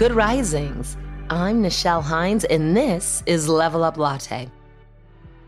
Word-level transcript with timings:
Good 0.00 0.12
risings. 0.12 0.96
I'm 1.28 1.62
Nichelle 1.62 2.02
Hines, 2.02 2.44
and 2.46 2.74
this 2.74 3.22
is 3.26 3.50
Level 3.50 3.84
Up 3.84 3.98
Latte. 3.98 4.48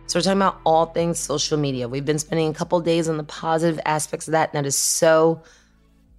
So, 0.04 0.18
we're 0.18 0.22
talking 0.22 0.36
about 0.36 0.60
all 0.66 0.84
things 0.84 1.18
social 1.18 1.56
media. 1.56 1.88
We've 1.88 2.04
been 2.04 2.18
spending 2.18 2.48
a 2.48 2.52
couple 2.52 2.78
days 2.82 3.08
on 3.08 3.16
the 3.16 3.24
positive 3.24 3.80
aspects 3.86 4.28
of 4.28 4.32
that, 4.32 4.50
and 4.52 4.62
that 4.62 4.68
is 4.68 4.76
so 4.76 5.42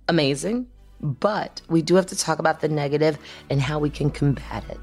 amazing. 0.10 0.66
But 1.00 1.62
we 1.70 1.84
do 1.84 1.94
have 1.94 2.08
to 2.08 2.18
talk 2.18 2.40
about 2.40 2.60
the 2.60 2.70
negative 2.70 3.20
and 3.52 3.62
how 3.62 3.78
we 3.78 3.92
can 3.92 4.10
combat 4.10 4.64
it. 4.68 4.80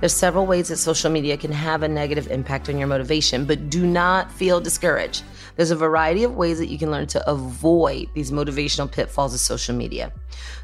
There's 0.00 0.14
several 0.14 0.46
ways 0.46 0.68
that 0.68 0.78
social 0.78 1.10
media 1.10 1.36
can 1.36 1.52
have 1.52 1.82
a 1.82 1.88
negative 1.88 2.30
impact 2.30 2.70
on 2.70 2.78
your 2.78 2.88
motivation, 2.88 3.44
but 3.44 3.68
do 3.68 3.84
not 3.84 4.32
feel 4.32 4.58
discouraged. 4.58 5.24
There's 5.56 5.70
a 5.70 5.76
variety 5.76 6.24
of 6.24 6.36
ways 6.36 6.58
that 6.58 6.68
you 6.68 6.78
can 6.78 6.90
learn 6.90 7.06
to 7.08 7.30
avoid 7.30 8.08
these 8.14 8.30
motivational 8.30 8.90
pitfalls 8.90 9.34
of 9.34 9.40
social 9.40 9.74
media. 9.76 10.10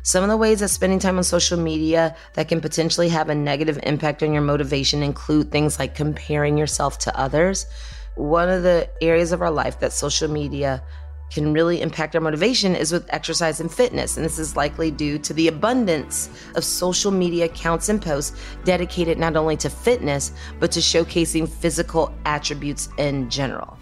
Some 0.03 0.25
of 0.25 0.31
the 0.31 0.39
ways 0.39 0.61
that 0.61 0.69
spending 0.69 0.99
time 0.99 1.19
on 1.19 1.25
social 1.25 1.59
media 1.59 2.17
that 2.33 2.49
can 2.49 2.63
potentially 2.63 3.11
have 3.11 3.29
a 3.29 3.35
negative 3.35 3.79
impact 3.83 4.23
on 4.23 4.33
your 4.33 4.41
motivation 4.41 5.03
include 5.03 5.53
things 5.53 5.79
like 5.79 5.95
comparing 5.95 6.57
yourself 6.57 6.99
to 7.01 7.19
others. 7.19 7.67
One 8.15 8.49
of 8.49 8.63
the 8.63 8.89
areas 9.03 9.33
of 9.33 9.43
our 9.43 9.51
life 9.51 9.81
that 9.81 9.93
social 9.93 10.31
media 10.31 10.83
can 11.31 11.53
really 11.53 11.83
impact 11.83 12.15
our 12.15 12.21
motivation 12.21 12.75
is 12.75 12.93
with 12.93 13.13
exercise 13.13 13.61
and 13.61 13.73
fitness. 13.73 14.17
And 14.17 14.25
this 14.25 14.39
is 14.39 14.57
likely 14.57 14.91
due 14.91 15.19
to 15.19 15.35
the 15.35 15.49
abundance 15.49 16.31
of 16.55 16.65
social 16.65 17.11
media 17.11 17.47
accounts 17.47 17.89
and 17.89 18.01
posts 18.01 18.39
dedicated 18.65 19.19
not 19.19 19.37
only 19.37 19.57
to 19.59 19.71
fitness, 19.71 20.33
but 20.61 20.71
to 20.73 20.81
showcasing 20.81 21.49
physical 21.49 22.15
attributes 22.25 22.89
in 22.99 23.29
general. 23.29 23.79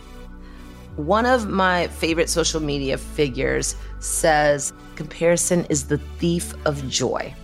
One 0.97 1.27
of 1.27 1.48
my 1.48 1.89
favorite 1.89 2.31
social 2.31 2.61
media 2.61 2.97
figures 2.97 3.77
says, 3.98 4.73
Comparison 4.95 5.64
is 5.69 5.89
the 5.89 5.98
thief 6.19 6.55
of 6.67 6.89
joy. 6.89 7.34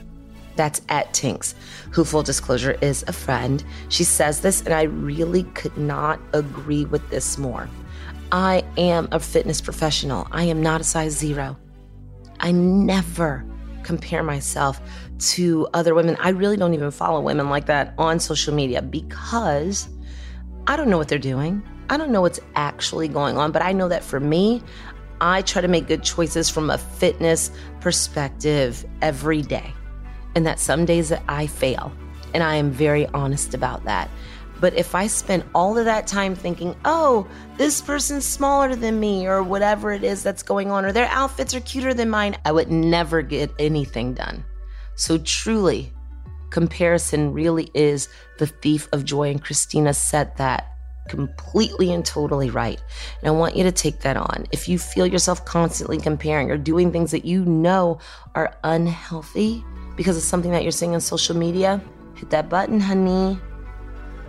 That's 0.60 0.82
at 0.90 1.14
Tinks, 1.14 1.54
who, 1.90 2.04
full 2.04 2.22
disclosure, 2.22 2.76
is 2.82 3.02
a 3.08 3.14
friend. 3.14 3.64
She 3.88 4.04
says 4.04 4.42
this, 4.42 4.60
and 4.60 4.74
I 4.74 4.82
really 4.82 5.44
could 5.54 5.74
not 5.78 6.20
agree 6.34 6.84
with 6.84 7.08
this 7.08 7.38
more. 7.38 7.66
I 8.30 8.62
am 8.76 9.08
a 9.10 9.18
fitness 9.18 9.62
professional. 9.62 10.28
I 10.32 10.44
am 10.44 10.60
not 10.62 10.82
a 10.82 10.84
size 10.84 11.16
zero. 11.16 11.56
I 12.40 12.52
never 12.52 13.42
compare 13.84 14.22
myself 14.22 14.82
to 15.30 15.66
other 15.72 15.94
women. 15.94 16.14
I 16.20 16.28
really 16.28 16.58
don't 16.58 16.74
even 16.74 16.90
follow 16.90 17.22
women 17.22 17.48
like 17.48 17.64
that 17.64 17.94
on 17.96 18.20
social 18.20 18.52
media 18.52 18.82
because 18.82 19.88
I 20.66 20.76
don't 20.76 20.90
know 20.90 20.98
what 20.98 21.08
they're 21.08 21.18
doing. 21.18 21.62
I 21.88 21.96
don't 21.96 22.10
know 22.10 22.20
what's 22.20 22.40
actually 22.54 23.08
going 23.08 23.38
on, 23.38 23.50
but 23.50 23.62
I 23.62 23.72
know 23.72 23.88
that 23.88 24.04
for 24.04 24.20
me, 24.20 24.62
I 25.22 25.40
try 25.40 25.62
to 25.62 25.68
make 25.68 25.86
good 25.86 26.02
choices 26.02 26.50
from 26.50 26.68
a 26.68 26.76
fitness 26.76 27.50
perspective 27.80 28.84
every 29.00 29.40
day. 29.40 29.72
And 30.34 30.46
that 30.46 30.58
some 30.58 30.84
days 30.84 31.08
that 31.08 31.22
I 31.28 31.46
fail. 31.46 31.92
And 32.34 32.42
I 32.42 32.54
am 32.54 32.70
very 32.70 33.06
honest 33.08 33.54
about 33.54 33.84
that. 33.84 34.08
But 34.60 34.74
if 34.74 34.94
I 34.94 35.06
spend 35.06 35.44
all 35.54 35.78
of 35.78 35.86
that 35.86 36.06
time 36.06 36.34
thinking, 36.34 36.76
oh, 36.84 37.26
this 37.56 37.80
person's 37.80 38.26
smaller 38.26 38.76
than 38.76 39.00
me, 39.00 39.26
or 39.26 39.42
whatever 39.42 39.90
it 39.90 40.04
is 40.04 40.22
that's 40.22 40.42
going 40.42 40.70
on, 40.70 40.84
or 40.84 40.92
their 40.92 41.06
outfits 41.06 41.54
are 41.54 41.60
cuter 41.60 41.94
than 41.94 42.10
mine, 42.10 42.36
I 42.44 42.52
would 42.52 42.70
never 42.70 43.22
get 43.22 43.50
anything 43.58 44.12
done. 44.12 44.44
So 44.96 45.16
truly, 45.18 45.92
comparison 46.50 47.32
really 47.32 47.70
is 47.74 48.10
the 48.38 48.46
thief 48.46 48.86
of 48.92 49.04
joy. 49.06 49.30
And 49.30 49.42
Christina 49.42 49.94
said 49.94 50.36
that 50.36 50.66
completely 51.08 51.92
and 51.92 52.04
totally 52.04 52.50
right. 52.50 52.80
And 53.20 53.28
I 53.28 53.30
want 53.30 53.56
you 53.56 53.64
to 53.64 53.72
take 53.72 54.00
that 54.00 54.18
on. 54.18 54.46
If 54.52 54.68
you 54.68 54.78
feel 54.78 55.06
yourself 55.06 55.44
constantly 55.46 55.98
comparing 55.98 56.50
or 56.50 56.58
doing 56.58 56.92
things 56.92 57.10
that 57.12 57.24
you 57.24 57.44
know 57.46 57.98
are 58.34 58.54
unhealthy 58.62 59.64
because 60.00 60.16
of 60.16 60.22
something 60.22 60.50
that 60.50 60.62
you're 60.62 60.72
seeing 60.72 60.94
on 60.94 61.00
social 61.02 61.36
media, 61.36 61.78
hit 62.14 62.30
that 62.30 62.48
button, 62.48 62.80
honey. 62.80 63.38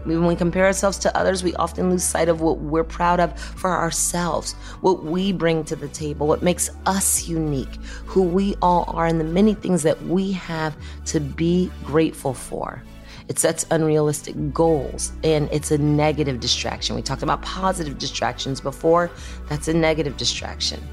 When 0.04 0.26
we 0.26 0.36
compare 0.36 0.66
ourselves 0.66 0.98
to 0.98 1.18
others, 1.18 1.46
we 1.46 1.56
often 1.56 1.90
lose 1.90 2.04
sight 2.04 2.28
of 2.28 2.42
what 2.42 2.58
we're 2.58 2.84
proud 2.84 3.22
of 3.22 3.40
for 3.40 3.72
ourselves, 3.72 4.52
what 4.82 5.06
we 5.06 5.32
bring 5.32 5.64
to 5.64 5.78
the 5.78 5.88
table, 5.88 6.28
what 6.28 6.44
makes 6.44 6.70
us 6.88 7.26
unique, 7.26 7.74
who 8.06 8.22
we 8.22 8.58
all 8.62 8.84
are, 8.90 9.06
and 9.06 9.18
the 9.18 9.24
many 9.24 9.54
things 9.54 9.82
that 9.84 10.04
we 10.08 10.34
have 10.34 10.76
to 11.06 11.22
be 11.22 11.72
grateful 11.86 12.34
for. 12.34 12.84
It 13.30 13.40
sets 13.40 13.66
unrealistic 13.72 14.36
goals 14.54 15.14
and 15.24 15.48
it's 15.54 15.72
a 15.72 15.78
negative 15.78 16.42
distraction. 16.42 16.98
We 16.98 17.02
talked 17.02 17.24
about 17.24 17.44
positive 17.44 17.98
distractions 17.98 18.60
before. 18.60 19.10
That's 19.48 19.70
a 19.70 19.74
negative 19.74 20.18
distraction. 20.18 20.86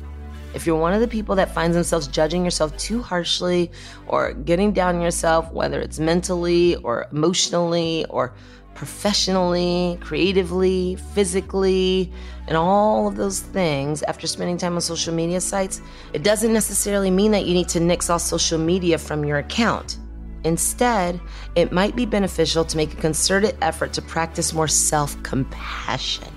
If 0.54 0.66
you're 0.66 0.76
one 0.76 0.94
of 0.94 1.00
the 1.00 1.08
people 1.08 1.34
that 1.36 1.52
finds 1.54 1.74
themselves 1.74 2.08
judging 2.08 2.44
yourself 2.44 2.76
too 2.78 3.02
harshly 3.02 3.70
or 4.06 4.32
getting 4.32 4.72
down 4.72 5.00
yourself, 5.00 5.52
whether 5.52 5.80
it's 5.80 5.98
mentally 5.98 6.76
or 6.76 7.06
emotionally 7.12 8.06
or 8.08 8.34
professionally, 8.74 9.98
creatively, 10.00 10.96
physically, 11.12 12.12
and 12.46 12.56
all 12.56 13.08
of 13.08 13.16
those 13.16 13.40
things 13.40 14.02
after 14.04 14.26
spending 14.26 14.56
time 14.56 14.74
on 14.74 14.80
social 14.80 15.12
media 15.12 15.40
sites, 15.40 15.80
it 16.12 16.22
doesn't 16.22 16.52
necessarily 16.52 17.10
mean 17.10 17.32
that 17.32 17.44
you 17.44 17.54
need 17.54 17.68
to 17.68 17.80
nix 17.80 18.08
all 18.08 18.20
social 18.20 18.58
media 18.58 18.96
from 18.96 19.24
your 19.24 19.38
account. 19.38 19.98
Instead, 20.44 21.20
it 21.56 21.72
might 21.72 21.96
be 21.96 22.06
beneficial 22.06 22.64
to 22.64 22.76
make 22.76 22.92
a 22.92 22.96
concerted 22.96 23.56
effort 23.60 23.92
to 23.92 24.00
practice 24.00 24.54
more 24.54 24.68
self 24.68 25.20
compassion. 25.22 26.32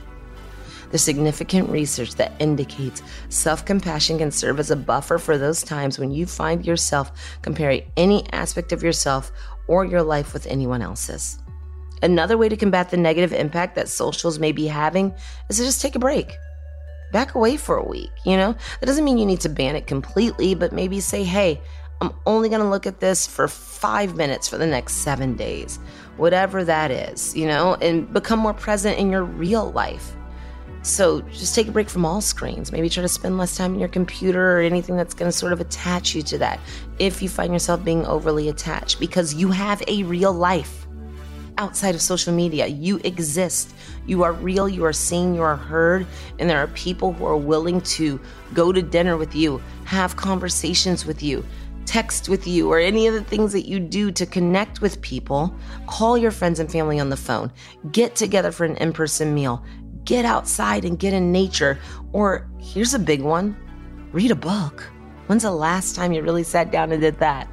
There's 0.91 1.01
significant 1.01 1.69
research 1.69 2.15
that 2.15 2.33
indicates 2.39 3.01
self 3.29 3.65
compassion 3.65 4.17
can 4.17 4.29
serve 4.29 4.59
as 4.59 4.71
a 4.71 4.75
buffer 4.75 5.17
for 5.17 5.37
those 5.37 5.63
times 5.63 5.97
when 5.97 6.11
you 6.11 6.25
find 6.25 6.65
yourself 6.65 7.11
comparing 7.41 7.89
any 7.95 8.29
aspect 8.33 8.73
of 8.73 8.83
yourself 8.83 9.31
or 9.67 9.85
your 9.85 10.03
life 10.03 10.33
with 10.33 10.45
anyone 10.47 10.81
else's. 10.81 11.39
Another 12.03 12.37
way 12.37 12.49
to 12.49 12.57
combat 12.57 12.89
the 12.89 12.97
negative 12.97 13.31
impact 13.31 13.75
that 13.75 13.87
socials 13.87 14.37
may 14.37 14.51
be 14.51 14.67
having 14.67 15.13
is 15.49 15.57
to 15.57 15.63
just 15.63 15.81
take 15.81 15.95
a 15.95 15.99
break. 15.99 16.35
Back 17.13 17.35
away 17.35 17.57
for 17.57 17.77
a 17.77 17.87
week, 17.87 18.11
you 18.25 18.35
know? 18.35 18.55
That 18.79 18.85
doesn't 18.85 19.05
mean 19.05 19.17
you 19.17 19.25
need 19.25 19.41
to 19.41 19.49
ban 19.49 19.75
it 19.75 19.87
completely, 19.87 20.55
but 20.55 20.73
maybe 20.73 20.99
say, 20.99 21.23
hey, 21.23 21.61
I'm 22.01 22.13
only 22.25 22.49
gonna 22.49 22.69
look 22.69 22.87
at 22.87 22.99
this 22.99 23.27
for 23.27 23.47
five 23.47 24.15
minutes 24.15 24.47
for 24.47 24.57
the 24.57 24.65
next 24.65 24.95
seven 24.95 25.35
days, 25.35 25.77
whatever 26.17 26.63
that 26.63 26.89
is, 26.89 27.35
you 27.35 27.47
know, 27.47 27.75
and 27.75 28.11
become 28.11 28.39
more 28.39 28.53
present 28.53 28.97
in 28.97 29.11
your 29.11 29.23
real 29.23 29.71
life. 29.71 30.15
So 30.83 31.21
just 31.21 31.53
take 31.53 31.67
a 31.67 31.71
break 31.71 31.89
from 31.89 32.05
all 32.05 32.21
screens. 32.21 32.71
Maybe 32.71 32.89
try 32.89 33.01
to 33.01 33.07
spend 33.07 33.37
less 33.37 33.55
time 33.55 33.73
on 33.73 33.79
your 33.79 33.89
computer 33.89 34.57
or 34.57 34.61
anything 34.61 34.95
that's 34.95 35.13
going 35.13 35.29
to 35.29 35.37
sort 35.37 35.53
of 35.53 35.61
attach 35.61 36.15
you 36.15 36.21
to 36.23 36.37
that 36.39 36.59
if 36.97 37.21
you 37.21 37.29
find 37.29 37.53
yourself 37.53 37.83
being 37.83 38.05
overly 38.05 38.49
attached 38.49 38.99
because 38.99 39.33
you 39.33 39.51
have 39.51 39.83
a 39.87 40.03
real 40.03 40.33
life 40.33 40.87
outside 41.57 41.93
of 41.93 42.01
social 42.01 42.33
media. 42.33 42.65
You 42.65 42.99
exist. 43.03 43.75
You 44.07 44.23
are 44.23 44.33
real, 44.33 44.67
you 44.67 44.83
are 44.85 44.93
seen, 44.93 45.35
you 45.35 45.43
are 45.43 45.55
heard, 45.55 46.07
and 46.39 46.49
there 46.49 46.57
are 46.57 46.67
people 46.67 47.13
who 47.13 47.25
are 47.25 47.37
willing 47.37 47.81
to 47.81 48.19
go 48.53 48.71
to 48.71 48.81
dinner 48.81 49.15
with 49.15 49.35
you, 49.35 49.61
have 49.85 50.15
conversations 50.15 51.05
with 51.05 51.21
you, 51.21 51.45
text 51.85 52.29
with 52.29 52.47
you, 52.47 52.71
or 52.71 52.79
any 52.79 53.05
of 53.05 53.13
the 53.13 53.23
things 53.23 53.53
that 53.53 53.67
you 53.67 53.79
do 53.79 54.11
to 54.11 54.25
connect 54.25 54.81
with 54.81 55.01
people. 55.01 55.53
Call 55.87 56.17
your 56.17 56.31
friends 56.31 56.59
and 56.59 56.71
family 56.71 56.99
on 56.99 57.09
the 57.09 57.17
phone, 57.17 57.51
get 57.91 58.15
together 58.15 58.51
for 58.51 58.65
an 58.65 58.77
in 58.77 58.91
person 58.91 59.33
meal, 59.33 59.63
get 60.05 60.25
outside 60.25 60.85
and 60.85 60.99
get 60.99 61.13
in 61.13 61.31
nature. 61.31 61.79
Or 62.13 62.47
here's 62.59 62.93
a 62.93 62.99
big 62.99 63.21
one 63.21 63.55
read 64.11 64.31
a 64.31 64.35
book. 64.35 64.89
When's 65.27 65.43
the 65.43 65.51
last 65.51 65.95
time 65.95 66.11
you 66.11 66.21
really 66.21 66.43
sat 66.43 66.71
down 66.71 66.91
and 66.91 67.01
did 67.01 67.19
that? 67.19 67.47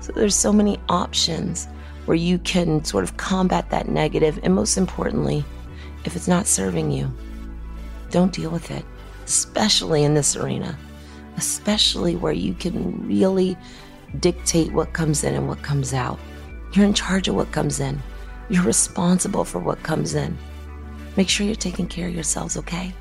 So 0.00 0.12
there's 0.12 0.34
so 0.34 0.52
many 0.52 0.78
options 0.88 1.68
where 2.06 2.16
you 2.16 2.38
can 2.38 2.84
sort 2.84 3.04
of 3.04 3.16
combat 3.18 3.70
that 3.70 3.88
negative, 3.88 4.40
and 4.42 4.54
most 4.54 4.76
importantly, 4.76 5.44
if 6.04 6.16
it's 6.16 6.28
not 6.28 6.46
serving 6.46 6.90
you, 6.90 7.12
don't 8.10 8.32
deal 8.32 8.50
with 8.50 8.70
it, 8.70 8.84
especially 9.24 10.02
in 10.02 10.14
this 10.14 10.34
arena, 10.34 10.76
especially 11.36 12.16
where 12.16 12.32
you 12.32 12.54
can 12.54 13.06
really 13.06 13.56
dictate 14.18 14.72
what 14.72 14.92
comes 14.92 15.22
in 15.22 15.34
and 15.34 15.48
what 15.48 15.62
comes 15.62 15.94
out. 15.94 16.18
You're 16.72 16.86
in 16.86 16.94
charge 16.94 17.28
of 17.28 17.34
what 17.34 17.52
comes 17.52 17.80
in, 17.80 18.02
you're 18.48 18.64
responsible 18.64 19.44
for 19.44 19.58
what 19.58 19.82
comes 19.82 20.14
in. 20.14 20.36
Make 21.16 21.28
sure 21.28 21.46
you're 21.46 21.54
taking 21.54 21.86
care 21.86 22.08
of 22.08 22.14
yourselves, 22.14 22.56
okay? 22.56 22.94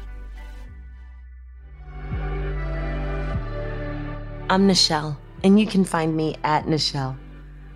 I'm 4.50 4.68
Nichelle, 4.68 5.16
and 5.46 5.58
you 5.58 5.66
can 5.66 5.86
find 5.86 6.16
me 6.16 6.36
at 6.44 6.66
Nichelle. 6.66 7.18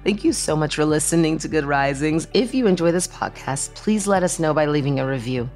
Thank 0.04 0.26
you 0.26 0.34
so 0.34 0.56
much 0.56 0.76
for 0.76 0.84
listening 0.84 1.38
to 1.38 1.48
Good 1.48 1.64
Risings. 1.64 2.28
If 2.34 2.54
you 2.54 2.68
enjoy 2.68 2.92
this 2.92 3.08
podcast, 3.08 3.74
please 3.76 4.08
let 4.08 4.24
us 4.24 4.38
know 4.38 4.54
by 4.54 4.66
leaving 4.66 5.00
a 5.00 5.08
review. 5.08 5.50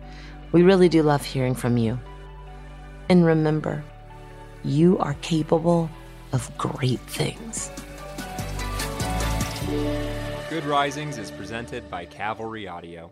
We 0.54 0.64
really 0.64 0.88
do 0.88 1.04
love 1.04 1.26
hearing 1.26 1.56
from 1.56 1.76
you. 1.78 2.00
And 3.10 3.26
remember, 3.26 3.84
you 4.64 4.98
are 5.00 5.14
capable 5.16 5.90
of 6.32 6.50
great 6.58 7.02
things. 7.02 7.70
Good 10.50 10.66
Risings 10.66 11.18
is 11.18 11.30
presented 11.32 11.92
by 11.92 12.06
Cavalry 12.06 12.68
Audio. 12.68 13.12